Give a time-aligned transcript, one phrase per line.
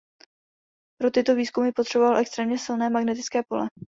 [1.01, 3.67] Pro tyto výzkumy potřeboval extrémně silné magnetické pole.